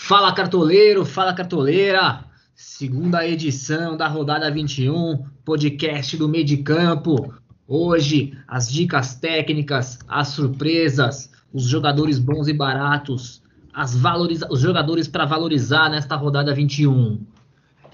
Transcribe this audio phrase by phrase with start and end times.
[0.00, 2.24] Fala cartoleiro, fala cartoleira.
[2.54, 7.34] Segunda edição da rodada 21, podcast do meio de campo.
[7.66, 13.42] Hoje, as dicas técnicas, as surpresas, os jogadores bons e baratos,
[13.74, 17.20] as valoriza os jogadores para valorizar nesta rodada 21.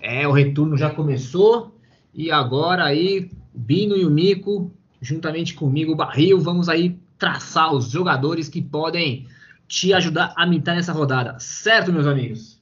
[0.01, 1.75] É, o retorno já começou
[2.13, 7.91] e agora aí, Bino e o Mico, juntamente comigo, o Barril, vamos aí traçar os
[7.91, 9.27] jogadores que podem
[9.69, 11.39] te ajudar a mitar nessa rodada.
[11.41, 12.61] Certo, meus amigos?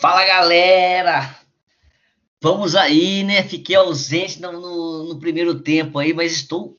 [0.00, 1.36] Fala, galera!
[2.40, 3.42] Vamos aí, né?
[3.42, 6.76] Fiquei ausente no, no, no primeiro tempo aí, mas estou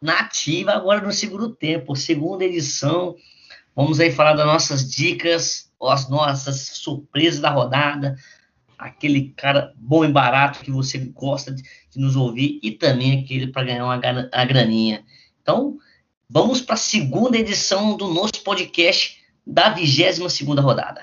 [0.00, 3.16] nativa agora no segundo tempo, segunda edição.
[3.74, 8.16] Vamos aí falar das nossas dicas, as nossas surpresas da rodada,
[8.78, 13.48] aquele cara bom e barato que você gosta de, de nos ouvir e também aquele
[13.48, 14.00] para ganhar uma
[14.32, 15.04] a graninha.
[15.42, 15.78] Então,
[16.30, 21.02] vamos para a segunda edição do nosso podcast da 22 segunda rodada.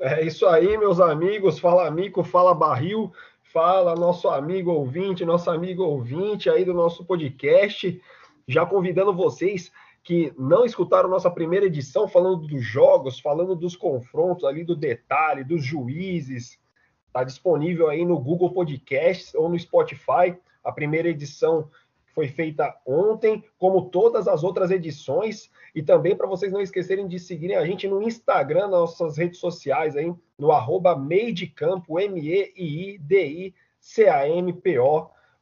[0.00, 1.58] É isso aí, meus amigos.
[1.58, 3.12] Fala amigo, fala barril,
[3.52, 8.00] fala nosso amigo ouvinte, nosso amigo ouvinte aí do nosso podcast.
[8.48, 9.70] Já convidando vocês
[10.06, 15.42] que não escutaram nossa primeira edição, falando dos jogos, falando dos confrontos ali, do detalhe,
[15.42, 16.60] dos juízes.
[17.08, 20.38] Está disponível aí no Google Podcasts ou no Spotify.
[20.62, 21.68] A primeira edição
[22.14, 25.50] foi feita ontem, como todas as outras edições.
[25.74, 29.40] E também para vocês não esquecerem de seguirem a gente no Instagram, nas nossas redes
[29.40, 33.00] sociais aí, no arroba Meidicampo, M-E-I-D-I-C-A-M-P-O,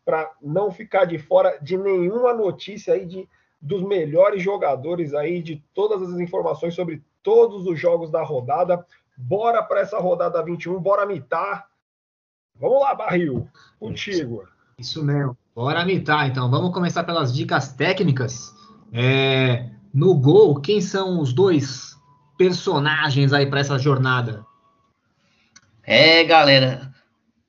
[0.07, 3.29] para não ficar de fora de nenhuma notícia aí de
[3.65, 8.85] dos melhores jogadores aí, de todas as informações sobre todos os jogos da rodada.
[9.17, 11.67] Bora para essa rodada 21, bora mitar.
[12.61, 13.49] Vamos lá, Barril,
[13.81, 14.47] contigo.
[14.79, 16.29] Isso mesmo, bora mitar.
[16.29, 18.55] Então, vamos começar pelas dicas técnicas.
[18.93, 21.97] É, no gol, quem são os dois
[22.37, 24.45] personagens aí para essa jornada?
[25.83, 26.93] É, galera,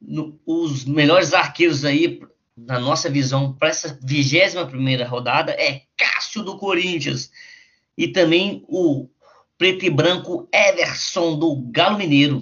[0.01, 2.21] no, os melhores arqueiros aí
[2.57, 7.29] na nossa visão, para essa 21 primeira rodada, é Cássio do Corinthians
[7.97, 9.07] e também o
[9.57, 12.41] preto e branco Everson do Galo Mineiro.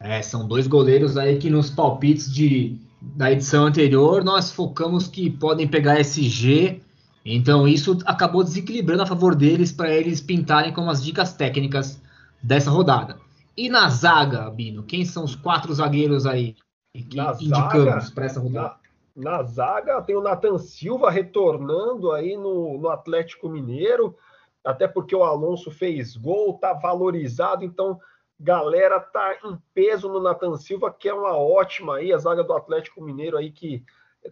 [0.00, 5.30] É, são dois goleiros aí que nos palpites de, da edição anterior nós focamos que
[5.30, 6.80] podem pegar SG,
[7.24, 12.00] então isso acabou desequilibrando a favor deles para eles pintarem como as dicas técnicas
[12.42, 13.18] dessa rodada.
[13.56, 16.56] E na zaga, Bino, quem são os quatro zagueiros aí
[16.92, 18.81] que na indicamos para essa rodada?
[19.14, 24.16] Na zaga tem o Nathan Silva retornando aí no, no Atlético Mineiro,
[24.64, 28.00] até porque o Alonso fez gol, tá valorizado, então
[28.40, 32.52] galera tá em peso no Nathan Silva, que é uma ótima aí, a zaga do
[32.52, 33.84] Atlético Mineiro aí, que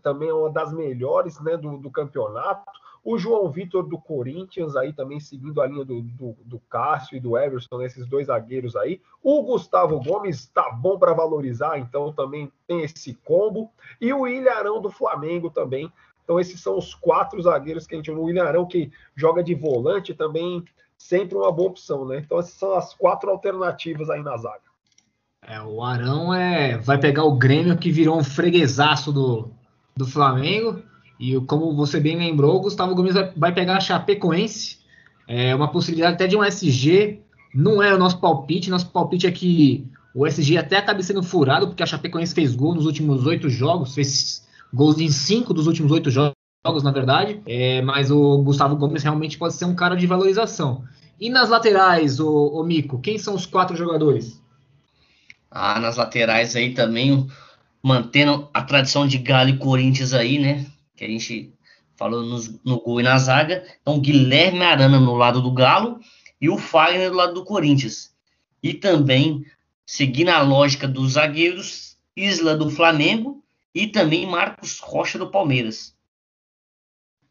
[0.03, 2.71] também é uma das melhores né, do, do campeonato.
[3.03, 7.21] O João Vitor do Corinthians, aí também seguindo a linha do, do, do Cássio e
[7.21, 9.01] do Everson, né, esses dois zagueiros aí.
[9.23, 13.71] O Gustavo Gomes tá bom para valorizar, então também tem esse combo.
[14.01, 15.91] E o Ilharão do Flamengo também.
[16.23, 18.11] Então, esses são os quatro zagueiros que a gente.
[18.11, 20.63] O Ilharão que joga de volante também,
[20.97, 22.19] sempre uma boa opção, né?
[22.19, 24.71] Então, essas são as quatro alternativas aí na zaga.
[25.43, 29.51] É, o Arão é, vai pegar o Grêmio que virou um freguesaço do,
[29.97, 30.83] do Flamengo
[31.21, 34.79] e como você bem lembrou, o Gustavo Gomes vai, pegar a Chapecoense.
[35.29, 37.21] É uma possibilidade até de um SG.
[37.55, 38.71] Não é o nosso palpite.
[38.71, 42.75] Nosso palpite é que o SG até acabe sendo furado, porque a Chapecoense fez gol
[42.75, 43.95] nos últimos oito jogos.
[43.95, 47.43] Fez gols em cinco dos últimos oito jogos, na verdade.
[47.47, 50.85] É, mas o Gustavo Gomes realmente pode ser um cara de valorização.
[51.21, 54.43] E nas laterais, o, o Mico, quem são os quatro jogadores?
[55.51, 57.27] Ah, nas laterais aí também,
[57.83, 60.65] mantendo a tradição de Galo e Corinthians aí, né?
[61.01, 61.55] Que a gente
[61.97, 63.65] falou no, no gol e na zaga.
[63.81, 65.99] Então, Guilherme Arana no lado do Galo
[66.39, 68.15] e o Fagner do lado do Corinthians.
[68.63, 69.47] E também,
[69.87, 73.43] seguindo a lógica dos zagueiros, Isla do Flamengo
[73.75, 75.97] e também Marcos Rocha do Palmeiras.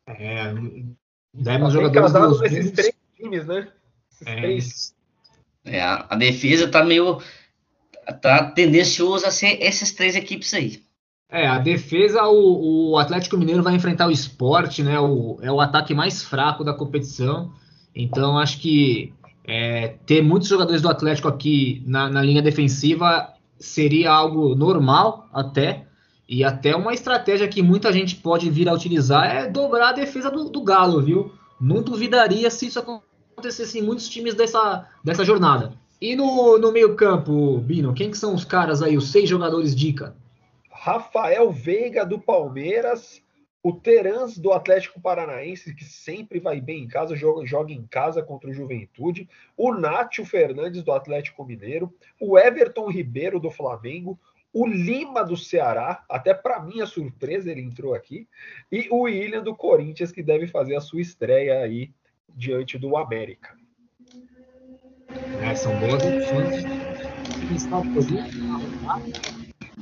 [0.07, 0.51] É,
[1.31, 3.71] demos jogadores dos nesses três times, né?
[4.25, 4.95] É, três.
[5.63, 7.21] É, a, a defesa tá meio
[8.19, 10.88] tá tendenciosa a ser essas três equipes aí.
[11.31, 14.99] É, a defesa, o, o, Atlético Mineiro vai enfrentar o esporte, né?
[14.99, 17.53] O, é o ataque mais fraco da competição.
[17.95, 19.13] Então, acho que
[19.45, 25.85] é, ter muitos jogadores do Atlético aqui na, na, linha defensiva seria algo normal até.
[26.27, 30.31] E até uma estratégia que muita gente pode vir a utilizar é dobrar a defesa
[30.31, 31.31] do, do Galo, viu?
[31.61, 35.73] Não duvidaria se isso acontecesse em muitos times dessa, dessa jornada.
[36.01, 40.15] E no, no meio-campo, Bino, quem que são os caras aí, os seis jogadores dica?
[40.81, 43.21] Rafael Veiga do Palmeiras,
[43.61, 48.23] o Terans do Atlético Paranaense, que sempre vai bem em casa, joga, joga em casa
[48.23, 49.27] contra o Juventude,
[49.57, 54.17] o Nátio Fernandes do Atlético Mineiro, o Everton Ribeiro do Flamengo,
[54.53, 58.25] o Lima do Ceará, até para minha surpresa ele entrou aqui,
[58.71, 61.91] e o William do Corinthians, que deve fazer a sua estreia aí
[62.29, 63.53] diante do América.
[65.43, 66.63] É, são boas opções.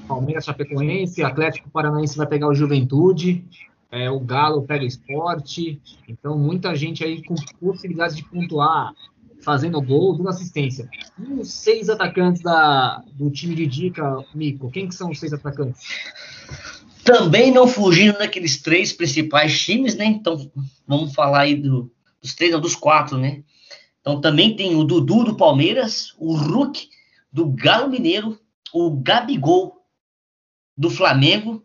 [0.08, 3.44] Palmeiras Chapecoense, Atlético Paranaense vai pegar o Juventude,
[3.92, 5.82] é, o Galo pega o esporte.
[6.08, 8.94] Então, muita gente aí com possibilidades de pontuar,
[9.42, 10.90] fazendo gol, dando assistência.
[11.20, 15.34] E os seis atacantes da, do time de dica, Mico, quem que são os seis
[15.34, 15.82] atacantes?
[17.04, 20.06] Também não fugindo daqueles três principais times, né?
[20.06, 20.50] Então,
[20.86, 21.90] vamos falar aí do,
[22.22, 23.42] dos três, não, dos quatro, né?
[24.02, 26.90] Então, também tem o Dudu do Palmeiras, o Hulk
[27.32, 28.38] do Galo Mineiro,
[28.74, 29.78] o Gabigol
[30.78, 31.64] do Flamengo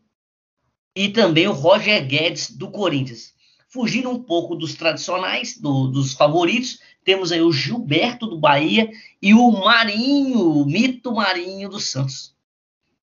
[0.97, 3.33] e também o Roger Guedes do Corinthians.
[3.69, 9.35] Fugindo um pouco dos tradicionais, do, dos favoritos, temos aí o Gilberto do Bahia e
[9.35, 12.33] o Marinho, o mito Marinho do Santos.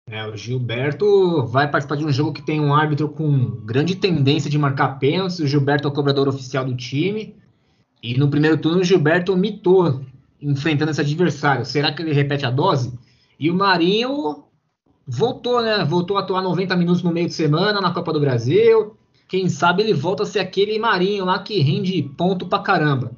[0.08, 4.50] É, o Gilberto vai participar de um jogo que tem um árbitro com grande tendência
[4.50, 5.40] de marcar pênaltis.
[5.40, 7.36] O Gilberto é o cobrador oficial do time.
[8.02, 10.02] E no primeiro turno, o Gilberto mitou
[10.42, 11.66] enfrentando esse adversário.
[11.66, 12.98] Será que ele repete a dose?
[13.40, 14.46] E o Marinho
[15.10, 15.84] voltou, né?
[15.84, 18.96] Voltou a atuar 90 minutos no meio de semana na Copa do Brasil.
[19.28, 23.12] Quem sabe ele volta a ser aquele Marinho lá que rende ponto pra caramba.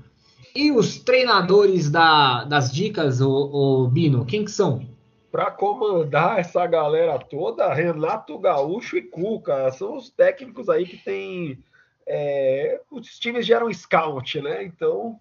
[0.56, 4.86] E os treinadores da, das dicas, o, o Bino, quem que são?
[5.32, 11.60] Para comandar essa galera toda, Renato Gaúcho e Cuca são os técnicos aí que tem.
[12.06, 14.64] É, os times geram scout, né?
[14.64, 15.18] Então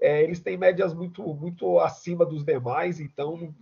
[0.00, 3.54] é, eles têm médias muito, muito acima dos demais, então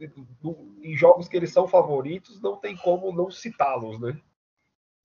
[0.43, 4.17] no, em jogos que eles são favoritos, não tem como não citá-los, né?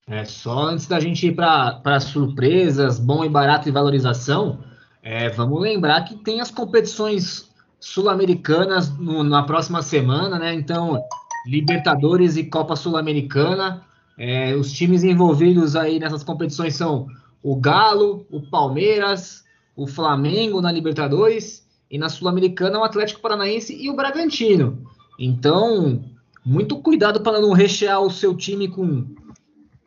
[0.07, 4.63] É, só antes da gente ir para surpresas, bom e barato e valorização,
[5.03, 10.53] é, vamos lembrar que tem as competições sul-americanas na próxima semana, né?
[10.53, 11.01] Então,
[11.45, 13.85] Libertadores e Copa Sul-Americana,
[14.17, 17.07] é, os times envolvidos aí nessas competições são
[17.41, 19.45] o Galo, o Palmeiras,
[19.79, 24.83] o Flamengo na Libertadores e na Sul-Americana o Atlético Paranaense e o Bragantino.
[25.17, 26.03] Então,
[26.45, 29.05] muito cuidado para não rechear o seu time com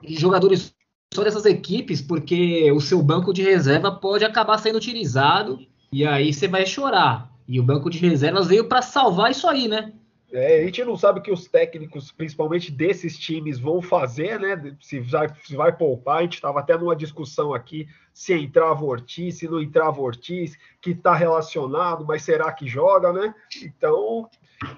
[0.09, 0.75] jogadores
[1.13, 5.59] só dessas equipes, porque o seu banco de reserva pode acabar sendo utilizado
[5.93, 7.31] e aí você vai chorar.
[7.47, 9.93] E o banco de reservas veio para salvar isso aí, né?
[10.33, 14.77] É, a gente não sabe o que os técnicos, principalmente desses times, vão fazer, né?
[14.81, 16.19] Se vai, se vai poupar.
[16.19, 20.91] A gente estava até numa discussão aqui se entrava Ortiz, se não entrava Ortiz, que
[20.91, 23.35] está relacionado, mas será que joga, né?
[23.63, 24.29] Então,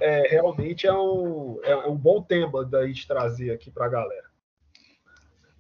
[0.01, 3.91] é, realmente é um, é, é um bom tema da gente trazer aqui para a
[3.91, 4.25] galera.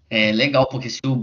[0.08, 1.20] É legal, porque se o,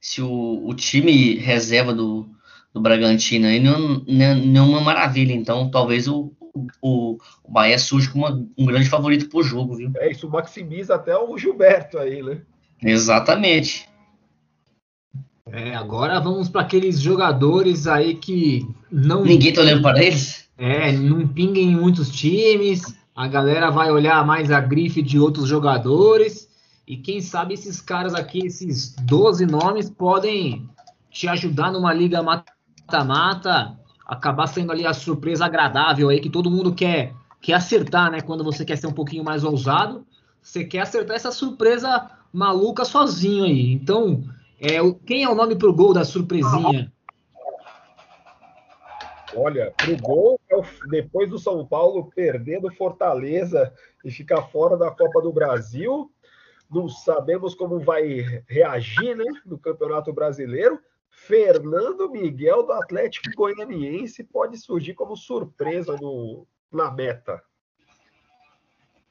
[0.00, 2.28] se o, o time reserva do,
[2.72, 6.34] do Bragantino aí não, não, é uma maravilha, então talvez o,
[6.82, 9.90] o, o Bahia surge como uma, um grande favorito pro jogo, viu?
[9.96, 12.40] É, isso maximiza até o Gilberto aí, né?
[12.82, 13.88] Exatamente.
[15.50, 19.24] É, agora vamos para aqueles jogadores aí que não.
[19.24, 20.48] Ninguém tá olhando para eles?
[20.58, 22.96] É, não pinguem em muitos times.
[23.14, 26.48] A galera vai olhar mais a grife de outros jogadores.
[26.86, 30.68] E quem sabe esses caras aqui, esses 12 nomes, podem
[31.10, 36.74] te ajudar numa liga mata-mata acabar sendo ali a surpresa agradável aí que todo mundo
[36.74, 38.20] quer, quer acertar, né?
[38.20, 40.06] Quando você quer ser um pouquinho mais ousado,
[40.40, 43.72] você quer acertar essa surpresa maluca sozinho aí.
[43.72, 44.22] Então,
[44.60, 46.92] é, quem é o nome pro gol da surpresinha?
[49.34, 50.56] Olha, pro gol, é
[50.88, 53.72] depois do São Paulo perder do Fortaleza
[54.04, 56.10] e ficar fora da Copa do Brasil,
[56.70, 60.80] não sabemos como vai reagir, né, no Campeonato Brasileiro.
[61.16, 67.42] Fernando Miguel do Atlético Goianiense pode surgir como surpresa no, na meta.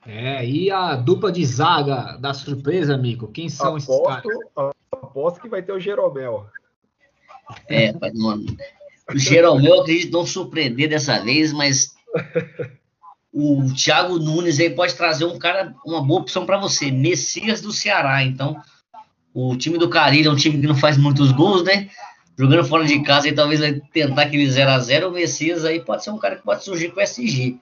[0.05, 3.27] É, e a dupla de zaga da surpresa, amigo?
[3.29, 4.73] Quem são aposto, esses caras?
[4.91, 6.47] Aposto que vai ter o Jeromel.
[7.67, 8.45] É, mano.
[9.11, 11.95] O Jeromel, acredito não surpreender dessa vez, mas
[13.33, 16.91] o Thiago Nunes aí pode trazer um cara, uma boa opção para você.
[16.91, 18.23] Messias do Ceará.
[18.23, 18.61] Então,
[19.35, 21.89] o time do Carilho é um time que não faz muitos gols, né?
[22.39, 25.81] Jogando fora de casa e talvez vai tentar aquele 0 a 0 O Messias aí
[25.81, 27.57] pode ser um cara que pode surgir com o SG.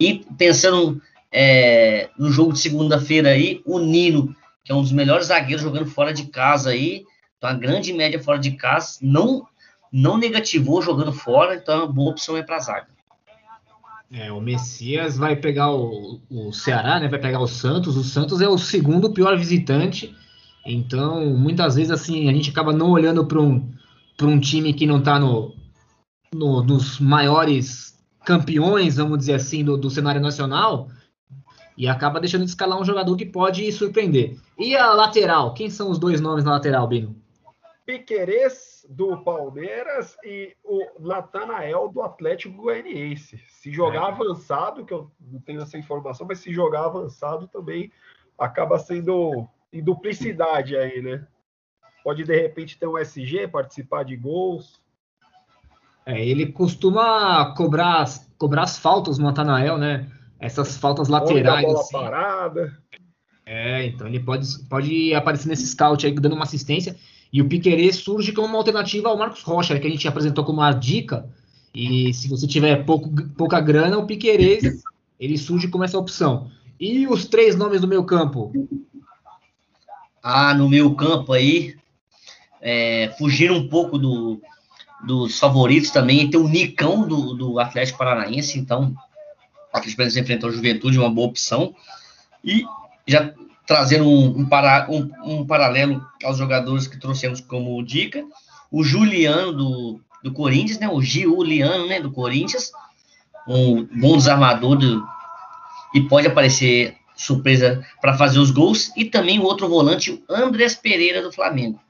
[0.00, 4.34] E pensando é, no jogo de segunda-feira aí, o Nino,
[4.64, 7.04] que é um dos melhores zagueiros jogando fora de casa aí,
[7.36, 9.46] então a grande média fora de casa, não
[9.92, 12.88] não negativou jogando fora, então é uma boa opção é para zaga.
[14.10, 17.08] É, o Messias vai pegar o, o Ceará, né?
[17.08, 17.96] Vai pegar o Santos.
[17.96, 20.12] O Santos é o segundo pior visitante
[20.66, 23.70] Então, muitas vezes, assim, a gente acaba não olhando para um,
[24.22, 25.54] um time que não está no,
[26.34, 27.94] no, nos maiores
[28.24, 30.88] campeões, vamos dizer assim, do, do cenário nacional,
[31.76, 34.38] e acaba deixando de escalar um jogador que pode surpreender.
[34.58, 35.52] E a lateral?
[35.54, 37.14] Quem são os dois nomes na lateral, Bino?
[37.84, 43.42] Piquerez do Palmeiras e o Natanael do Atlético Goianiense.
[43.48, 44.12] Se jogar é.
[44.12, 47.92] avançado, que eu não tenho essa informação, mas se jogar avançado também
[48.38, 51.26] acaba sendo em duplicidade aí, né?
[52.02, 54.80] Pode de repente ter um SG, participar de gols.
[56.06, 60.06] É, ele costuma cobrar, cobrar as faltas no Natanael, né?
[60.38, 61.64] Essas faltas laterais.
[61.64, 61.92] Bola assim.
[61.92, 62.78] parada.
[63.46, 66.96] É, então ele pode, pode aparecer nesse scout aí dando uma assistência.
[67.32, 70.60] E o Piquerez surge como uma alternativa ao Marcos Rocha, que a gente apresentou como
[70.60, 71.28] uma dica.
[71.74, 74.82] E se você tiver pouco, pouca grana, o Piquerez
[75.18, 76.50] ele surge como essa opção.
[76.78, 78.52] E os três nomes do meu campo?
[80.26, 81.76] Ah, no meu campo aí,
[82.62, 83.14] é,
[83.52, 84.40] um pouco do,
[85.06, 88.94] dos favoritos também, tem o Nicão do, do Atlético Paranaense, então
[89.70, 91.74] o Atlético Paranaense enfrentou a Juventude, uma boa opção.
[92.42, 92.64] E
[93.06, 93.34] já
[93.66, 98.24] trazendo um, um, para, um, um, paralelo aos jogadores que trouxemos como dica,
[98.70, 102.72] o Juliano do, do Corinthians, né, o Giuliano né, do Corinthians,
[103.46, 105.06] um bom desarmador do,
[105.94, 110.74] e pode aparecer surpresa para fazer os gols, e também o outro volante, o Andrés
[110.74, 111.80] Pereira do Flamengo.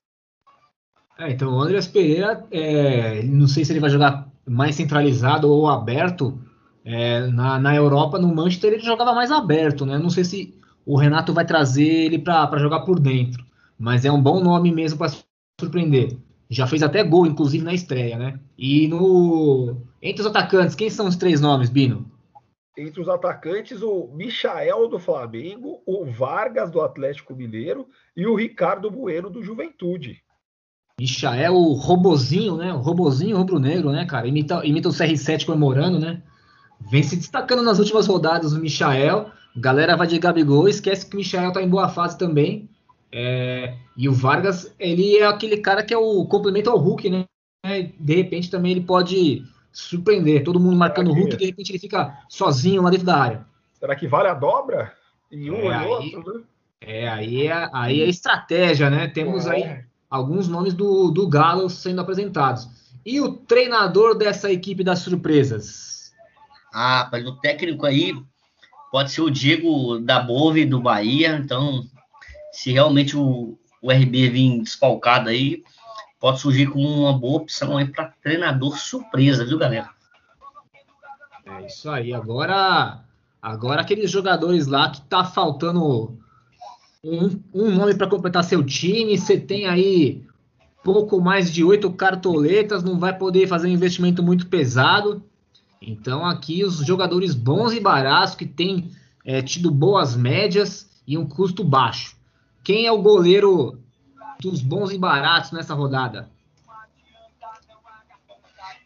[1.18, 5.68] É, então o Andrés Pereira, é, não sei se ele vai jogar mais centralizado ou
[5.68, 6.38] aberto.
[6.84, 9.96] É, na, na Europa, no Manchester, ele jogava mais aberto, né?
[9.96, 10.54] Não sei se
[10.84, 13.42] o Renato vai trazer ele para jogar por dentro.
[13.78, 15.12] Mas é um bom nome mesmo para
[15.58, 16.18] surpreender.
[16.50, 18.38] Já fez até gol, inclusive, na estreia, né?
[18.58, 22.04] E no entre os atacantes, quem são os três nomes, Bino?
[22.76, 28.90] Entre os atacantes, o Michael do Flamengo, o Vargas do Atlético Mineiro e o Ricardo
[28.90, 30.22] Bueno do Juventude.
[30.98, 32.72] Michael, o robozinho, né?
[32.72, 34.26] O robozinho rubro-negro, né, cara?
[34.26, 36.22] Imita, imita o CR7 comemorando, né?
[36.90, 39.30] Vem se destacando nas últimas rodadas o Michael.
[39.56, 42.68] Galera vai de Gabigol, esquece que o Michel tá em boa fase também.
[43.12, 47.24] É, e o Vargas, ele é aquele cara que é o complemento ao Hulk, né?
[47.98, 50.44] De repente também ele pode surpreender.
[50.44, 53.46] Todo mundo marcando o Hulk e de repente ele fica sozinho lá dentro da área.
[53.74, 54.94] Será que vale a dobra?
[55.30, 56.44] E um é, e outro, né?
[56.80, 59.08] É, aí é, aí é estratégia, né?
[59.08, 59.50] Temos é.
[59.50, 62.68] aí alguns nomes do, do Galo sendo apresentados.
[63.04, 66.12] E o treinador dessa equipe das surpresas?
[66.72, 68.14] Ah, mas o técnico aí
[68.90, 71.36] pode ser o Diego da Bove do Bahia.
[71.36, 71.82] Então,
[72.52, 75.62] se realmente o, o RB vir desfalcado aí,
[76.24, 79.90] pode surgir como uma boa opção aí para treinador surpresa, viu, galera?
[81.44, 82.14] É isso aí.
[82.14, 83.04] Agora,
[83.42, 86.16] agora aqueles jogadores lá que tá faltando
[87.04, 90.24] um, um nome para completar seu time, você tem aí
[90.82, 95.22] pouco mais de oito cartoletas, não vai poder fazer um investimento muito pesado.
[95.78, 98.90] Então aqui os jogadores bons e baratos que têm
[99.26, 102.16] é, tido boas médias e um custo baixo.
[102.62, 103.83] Quem é o goleiro
[104.40, 106.28] dos bons e baratos nessa rodada?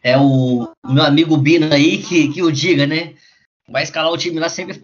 [0.01, 3.15] É o meu amigo Bino aí que, que o diga, né?
[3.67, 4.81] Vai escalar o time lá sempre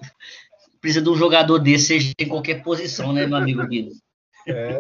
[0.86, 3.92] precisa de um jogador desse, seja em qualquer posição, né, meu amigo Bino?
[4.46, 4.80] É.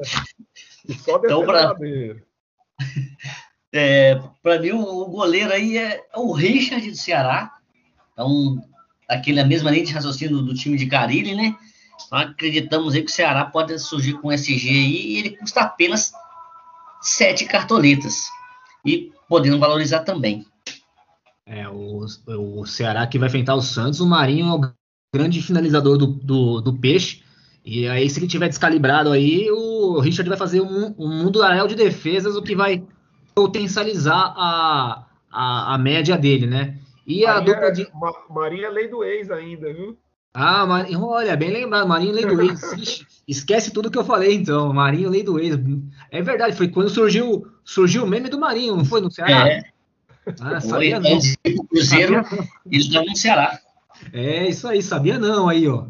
[1.04, 1.74] Só então, pra...
[3.77, 7.58] É, para mim, o, goleiro aí é, é, o Richard do Ceará.
[8.13, 8.58] Então,
[9.06, 11.54] aquele a mesma linha de raciocínio do, do time de Carilli, né?
[12.12, 16.14] Acreditamos aí que o Ceará pode surgir com SG aí e ele custa apenas
[17.02, 18.30] sete cartoletas.
[18.86, 20.46] E podendo valorizar também.
[21.46, 24.72] É, o, o Ceará que vai enfrentar o Santos, o Marinho é o
[25.16, 27.24] grande finalizador do, do, do peixe.
[27.64, 31.68] E aí, se ele tiver descalibrado aí, o Richard vai fazer um, um mundo aérea
[31.68, 32.84] de defesas, o que vai
[33.34, 36.78] potencializar a, a, a média dele, né?
[37.08, 37.88] E Maria, a dupla de.
[38.30, 39.98] Marinha é lei do ex ainda, viu?
[40.36, 40.86] Ah, Mar...
[41.01, 43.06] olha, bem lembrado, Marinho Lei do Ex.
[43.25, 44.74] Esquece tudo que eu falei, então.
[44.74, 45.58] Marinho Lei do Ex.
[46.12, 49.48] É verdade, foi quando surgiu, surgiu o meme do Marinho, não foi no Ceará?
[49.48, 49.63] É.
[50.42, 51.18] Ah, sabia não.
[51.18, 52.22] O Cruzeiro,
[52.70, 53.60] eles estão no Ceará.
[54.12, 55.86] É, isso aí, sabia não aí, ó.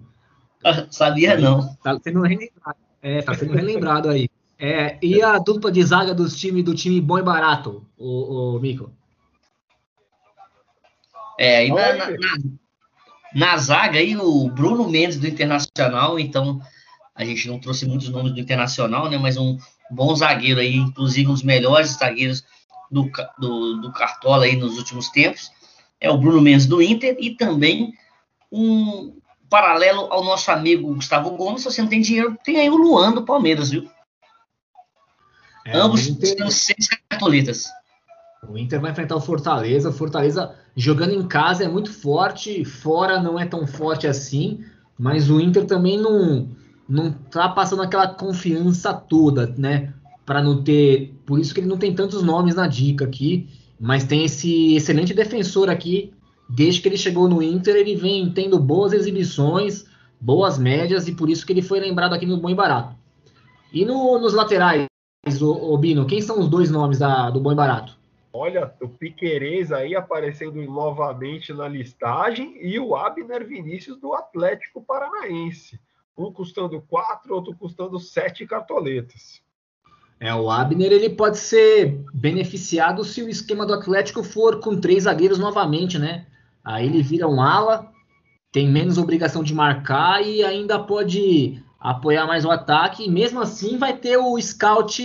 [0.91, 1.75] Sabia não.
[1.77, 2.77] Tá sendo relembrado.
[3.01, 4.29] É, tá sendo relembrado aí.
[4.59, 8.59] É, e a dupla de zaga dos time, do time bom e barato, o, o
[8.59, 8.91] Mico?
[11.37, 12.07] É, e na, na,
[13.35, 16.61] na, zaga aí o Bruno Mendes do Internacional, então
[17.13, 19.17] a gente não trouxe muitos nomes do Internacional, né?
[19.17, 19.57] Mas um
[19.91, 22.43] bom zagueiro aí, inclusive um dos melhores zagueiros
[22.89, 25.51] do, do, do Cartola aí nos últimos tempos.
[25.99, 27.93] É o Bruno Mendes do Inter e também
[28.51, 29.17] um
[29.49, 33.11] paralelo ao nosso amigo Gustavo Gomes, se você não tem dinheiro, tem aí o Luan
[33.11, 33.89] do Palmeiras, viu?
[35.65, 37.65] É, Ambos têm seis cartoletas.
[38.47, 39.91] O Inter vai enfrentar o Fortaleza.
[39.91, 44.63] Fortaleza jogando em casa é muito forte, fora não é tão forte assim,
[44.97, 46.49] mas o Inter também não
[46.87, 49.93] não tá passando aquela confiança toda, né?
[50.25, 54.03] Para não ter, por isso que ele não tem tantos nomes na dica aqui, mas
[54.03, 56.13] tem esse excelente defensor aqui.
[56.47, 59.85] Desde que ele chegou no Inter, ele vem tendo boas exibições,
[60.21, 62.95] boas médias e por isso que ele foi lembrado aqui no Bom e Barato.
[63.73, 64.85] E no, nos laterais,
[65.41, 67.97] o, o, Bino, quem são os dois nomes da, do Bom e Barato?
[68.37, 75.79] Olha, o Piquerez aí aparecendo novamente na listagem e o Abner Vinícius do Atlético Paranaense.
[76.17, 79.41] Um custando quatro, outro custando sete cartoletas.
[80.19, 85.03] É, o Abner ele pode ser beneficiado se o esquema do Atlético for com três
[85.03, 86.27] zagueiros novamente, né?
[86.61, 87.89] Aí ele vira um ala,
[88.51, 93.05] tem menos obrigação de marcar e ainda pode apoiar mais o ataque.
[93.05, 95.01] E mesmo assim vai ter o scout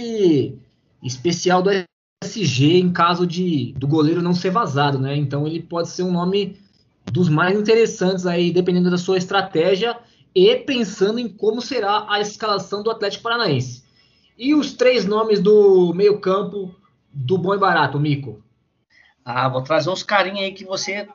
[1.00, 1.70] especial do
[2.30, 5.16] SG em caso de do goleiro não ser vazado, né?
[5.16, 6.58] Então ele pode ser um nome
[7.10, 9.96] dos mais interessantes aí, dependendo da sua estratégia
[10.34, 13.82] e pensando em como será a escalação do Atlético Paranaense.
[14.38, 16.74] E os três nomes do meio-campo
[17.12, 18.42] do bom e barato, Mico?
[19.24, 21.08] Ah, vou trazer uns carinhos aí que você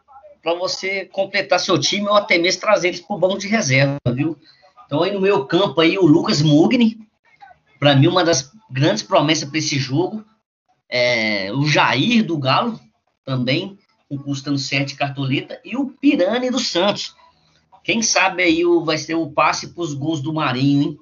[0.43, 3.97] para você completar seu time ou até mesmo trazer eles para o banco de reserva,
[4.13, 4.37] viu?
[4.85, 6.99] Então aí no meu campo aí o Lucas Mugni,
[7.79, 10.23] para mim uma das grandes promessas para esse jogo.
[10.89, 12.79] É, o Jair do Galo,
[13.25, 13.77] também,
[14.23, 17.15] custando 7 cartoleta, e o Pirani do Santos.
[17.83, 20.99] Quem sabe aí o, vai ser o passe para os gols do Marinho, hein?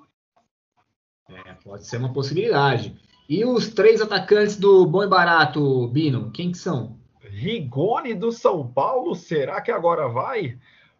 [1.29, 2.95] É, pode ser uma possibilidade.
[3.27, 6.97] E os três atacantes do Bom e Barato, Bino, quem que são?
[7.21, 10.57] Rigoni do São Paulo, será que agora vai?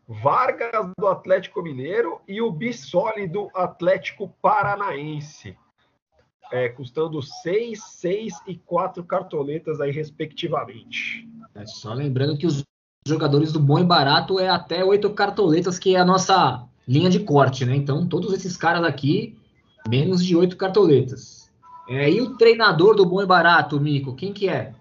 [0.07, 5.57] Vargas do Atlético Mineiro e o Bissoli do Atlético Paranaense
[6.53, 11.27] é, custando 6, 6 e 4 cartoletas aí, respectivamente.
[11.55, 12.63] É, só lembrando que os
[13.07, 17.21] jogadores do bom e barato é até 8 cartoletas, que é a nossa linha de
[17.21, 17.75] corte, né?
[17.75, 19.35] Então, todos esses caras aqui,
[19.89, 21.51] menos de 8 cartoletas.
[21.89, 24.75] É, e o treinador do bom e barato, Mico, quem que é?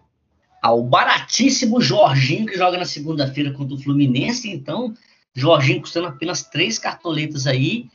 [0.63, 4.51] Ah, o baratíssimo Jorginho, que joga na segunda-feira contra o Fluminense.
[4.51, 4.93] Então,
[5.35, 7.89] Jorginho custando apenas 3 cartoletas aí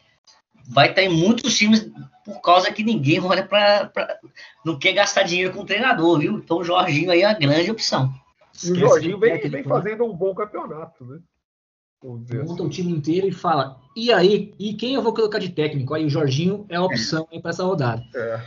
[0.68, 1.90] vai estar em muitos times
[2.26, 3.90] por causa que ninguém olha para.
[4.66, 6.38] não quer gastar dinheiro com o treinador, viu?
[6.38, 8.14] Então o Jorginho aí é a grande opção.
[8.64, 11.20] E o Jorginho vem, vem fazendo um bom campeonato, né?
[12.04, 12.66] Monta assim.
[12.66, 14.54] o time inteiro e fala: e aí?
[14.60, 15.94] E quem eu vou colocar de técnico?
[15.94, 17.40] Aí o Jorginho é a opção é.
[17.40, 18.04] para essa rodada.
[18.14, 18.42] É.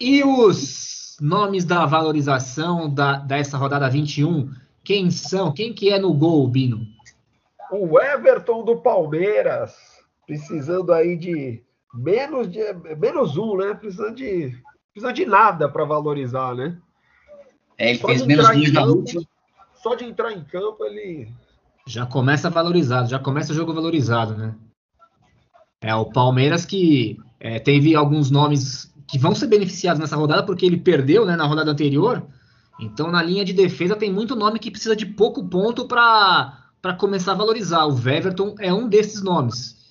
[0.00, 4.50] E os nomes da valorização da, dessa rodada 21,
[4.82, 5.52] quem são?
[5.52, 6.84] Quem que é no gol, Bino?
[7.70, 9.91] O Everton do Palmeiras
[10.26, 11.62] precisando aí de
[11.94, 12.60] menos de
[12.98, 13.74] menos um, né?
[13.74, 14.56] Precisando de
[14.92, 16.78] precisa de nada para valorizar, né?
[17.78, 19.22] É, ele só fez menos dois na última.
[19.74, 21.32] Só de entrar em campo ele
[21.86, 24.54] já começa valorizado, já começa o jogo valorizado, né?
[25.80, 30.64] É o Palmeiras que é, teve alguns nomes que vão ser beneficiados nessa rodada porque
[30.64, 32.24] ele perdeu, né, na rodada anterior.
[32.78, 36.94] Então na linha de defesa tem muito nome que precisa de pouco ponto para para
[36.94, 37.84] começar a valorizar.
[37.84, 39.81] O Weverton é um desses nomes.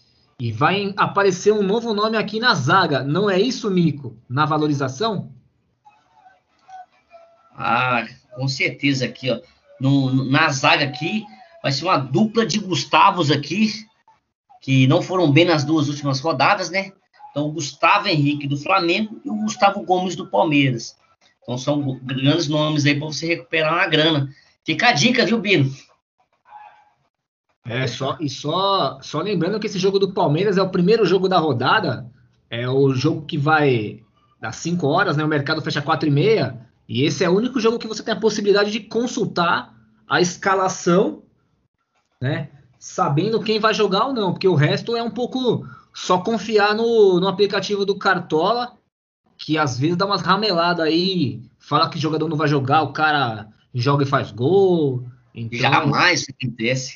[0.41, 3.03] E vai aparecer um novo nome aqui na zaga.
[3.03, 4.17] Não é isso, Mico?
[4.27, 5.31] Na valorização?
[7.55, 9.39] Ah, com certeza aqui, ó.
[9.79, 11.23] No, na zaga aqui,
[11.61, 13.71] vai ser uma dupla de Gustavos aqui,
[14.63, 16.91] que não foram bem nas duas últimas rodadas, né?
[17.29, 20.97] Então, o Gustavo Henrique do Flamengo e o Gustavo Gomes do Palmeiras.
[21.43, 24.27] Então, são grandes nomes aí para você recuperar uma grana.
[24.65, 25.71] Fica a dica, viu, Bino?
[27.65, 31.29] É, só, e só, só lembrando que esse jogo do Palmeiras é o primeiro jogo
[31.29, 32.11] da rodada,
[32.49, 34.01] é o jogo que vai
[34.41, 35.23] às 5 horas, né?
[35.23, 38.13] O mercado fecha 4 e meia, e esse é o único jogo que você tem
[38.13, 39.73] a possibilidade de consultar
[40.07, 41.23] a escalação,
[42.19, 42.49] né?
[42.79, 47.19] Sabendo quem vai jogar ou não, porque o resto é um pouco só confiar no,
[47.19, 48.73] no aplicativo do Cartola,
[49.37, 52.91] que às vezes dá umas rameladas aí, fala que o jogador não vai jogar, o
[52.91, 55.05] cara joga e faz gol.
[55.33, 56.95] Então, Jamais acontece.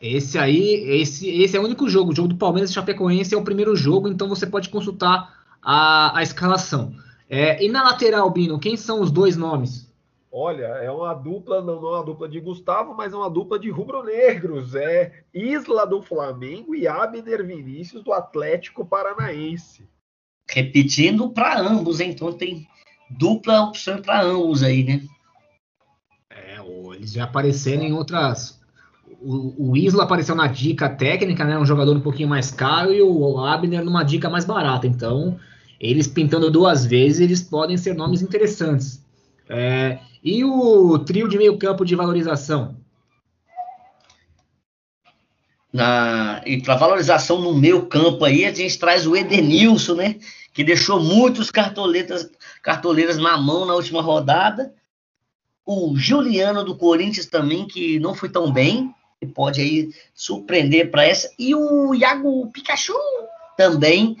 [0.00, 2.10] Esse aí, esse, esse é o único jogo.
[2.10, 6.18] O jogo do Palmeiras e Chapecoense é o primeiro jogo, então você pode consultar a,
[6.18, 6.94] a escalação.
[7.28, 9.90] É, e na lateral, Bino, quem são os dois nomes?
[10.32, 13.58] Olha, é uma dupla, não, não é uma dupla de Gustavo, mas é uma dupla
[13.58, 14.74] de rubro-negros.
[14.74, 19.88] É Isla do Flamengo e Abner Vinícius do Atlético Paranaense.
[20.48, 22.10] Repetindo para ambos, hein?
[22.10, 22.66] então tem
[23.10, 25.02] dupla opção para ambos aí, né?
[26.30, 26.58] É,
[26.94, 28.59] eles já apareceram em outras
[29.20, 31.58] o, o Isla apareceu na dica técnica, né?
[31.58, 34.86] Um jogador um pouquinho mais caro, e o Abner numa dica mais barata.
[34.86, 35.38] Então,
[35.78, 39.04] eles pintando duas vezes, eles podem ser nomes interessantes.
[39.48, 42.76] É, e o trio de meio campo de valorização?
[45.72, 50.16] Na, e para valorização no meio campo aí, a gente traz o Edenilson, né?
[50.52, 52.28] Que deixou muitos cartoletas,
[52.62, 54.74] cartoleiras na mão na última rodada.
[55.64, 61.04] O Juliano do Corinthians também, que não foi tão bem, e pode aí surpreender para
[61.04, 61.30] essa.
[61.38, 62.94] E o Iago Pikachu
[63.56, 64.16] também.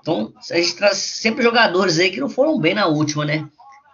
[0.00, 3.48] Então, a gente traz sempre jogadores aí que não foram bem na última, né?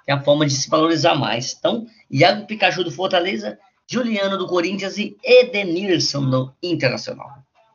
[0.08, 1.54] é a forma de se valorizar mais.
[1.56, 7.28] Então, Iago Pikachu do Fortaleza, Juliano do Corinthians e Edenilson do Internacional.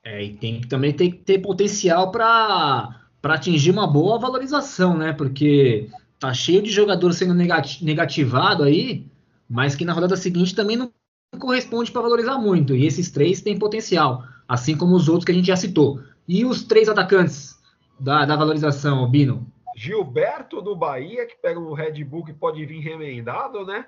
[0.04, 5.14] É, e tem, também tem que ter potencial para atingir uma boa valorização, né?
[5.14, 5.88] Porque
[6.20, 9.06] tá cheio de jogador sendo negati negativado aí,
[9.48, 10.92] mas que na rodada seguinte também não
[11.38, 12.76] corresponde para valorizar muito.
[12.76, 16.00] E esses três têm potencial, assim como os outros que a gente já citou.
[16.28, 17.60] E os três atacantes
[18.00, 19.46] da, da valorização, Bino?
[19.76, 23.86] Gilberto do Bahia, que pega um Red Bull que pode vir remendado, né?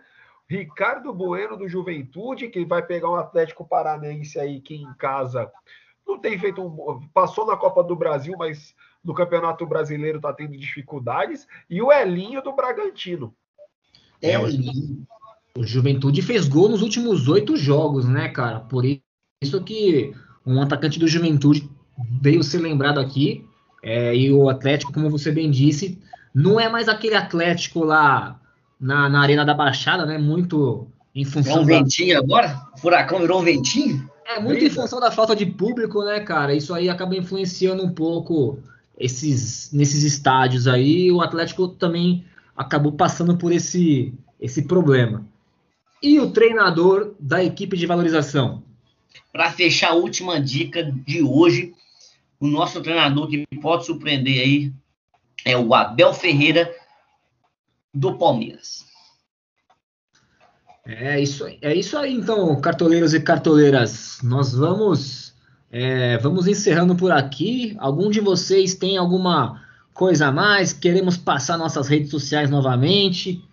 [0.47, 5.51] Ricardo Bueno do Juventude, que vai pegar um Atlético Paranense aí que em casa
[6.08, 7.08] não tem feito um.
[7.13, 11.47] Passou na Copa do Brasil, mas no Campeonato Brasileiro está tendo dificuldades.
[11.69, 13.36] E o Elinho do Bragantino.
[14.21, 14.39] É, é
[15.58, 18.60] o Juventude fez gol nos últimos oito jogos, né, cara?
[18.60, 20.13] Por isso que
[20.46, 21.70] um atacante do Juventude
[22.22, 23.46] veio ser lembrado aqui.
[23.82, 25.98] É, e o Atlético, como você bem disse,
[26.34, 28.39] não é mais aquele Atlético lá
[28.80, 30.18] na, na Arena da Baixada, né?
[30.18, 31.58] Muito em função.
[31.58, 32.20] É um ventinho da...
[32.20, 32.62] agora?
[32.76, 34.10] O furacão virou um ventinho?
[34.28, 36.54] É, muito em função da falta de público, né, cara?
[36.54, 38.60] Isso aí acaba influenciando um pouco
[38.98, 41.12] esses, nesses estádios aí.
[41.12, 42.26] O Atlético também
[42.58, 45.24] acabou passando por esse, esse problema.
[46.01, 48.63] E o treinador da equipe de valorização?
[49.31, 51.73] Para fechar a última dica de hoje,
[52.39, 54.73] o nosso treinador que pode surpreender aí
[55.43, 56.73] é o Abel Ferreira
[57.93, 58.86] do Palmeiras.
[60.86, 64.19] É isso, é isso aí, então, cartoleiros e cartoleiras.
[64.21, 65.34] Nós vamos,
[65.71, 67.75] é, vamos encerrando por aqui.
[67.79, 70.73] Algum de vocês tem alguma coisa a mais?
[70.73, 73.43] Queremos passar nossas redes sociais novamente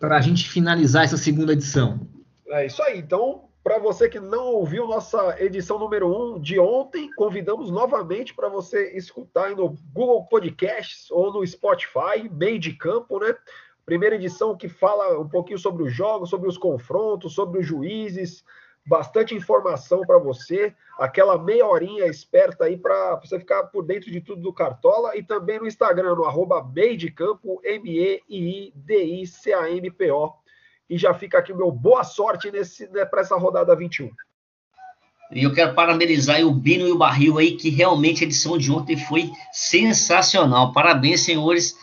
[0.00, 2.00] para a gente finalizar essa segunda edição.
[2.48, 2.98] É isso aí.
[2.98, 8.34] Então, para você que não ouviu nossa edição número 1 um de ontem, convidamos novamente
[8.34, 13.34] para você escutar no Google Podcasts ou no Spotify, meio de campo, né?
[13.84, 18.44] Primeira edição que fala um pouquinho sobre os jogos, sobre os confrontos, sobre os juízes,
[18.88, 24.22] bastante informação para você, aquela meia horinha esperta aí para você ficar por dentro de
[24.22, 26.66] tudo do Cartola e também no Instagram, no arroba
[27.64, 28.72] M-E-I-D-I-C-A-M-P-O
[30.88, 34.10] e já fica aqui o meu boa sorte nesse né, para essa rodada 21.
[35.30, 38.72] E eu quero parabenizar o Bino e o Barril aí, que realmente a edição de
[38.72, 40.72] ontem foi sensacional.
[40.72, 41.76] Parabéns, senhores.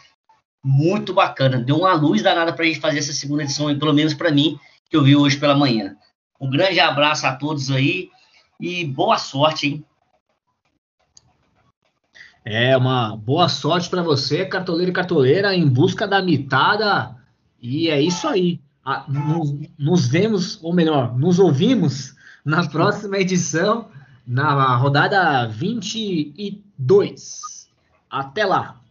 [0.64, 1.60] Muito bacana.
[1.60, 4.58] Deu uma luz danada para a gente fazer essa segunda edição, pelo menos para mim,
[4.90, 5.96] que eu vi hoje pela manhã.
[6.40, 8.10] Um grande abraço a todos aí
[8.60, 9.86] e boa sorte, hein?
[12.44, 17.16] É, uma boa sorte para você, cartoleiro e cartoleira, em busca da mitada.
[17.60, 18.62] E é isso aí
[19.08, 23.88] nos, nos vemos, ou melhor, nos ouvimos na próxima edição,
[24.28, 27.70] na rodada 22.
[28.10, 28.82] Até lá!